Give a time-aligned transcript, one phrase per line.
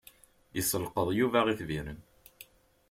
[0.59, 1.99] Isselqeḍ Yuba itbiren.